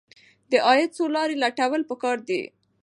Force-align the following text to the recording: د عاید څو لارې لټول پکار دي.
د 0.51 0.53
عاید 0.65 0.91
څو 0.97 1.03
لارې 1.15 1.35
لټول 1.43 1.81
پکار 1.89 2.17
دي. 2.27 2.41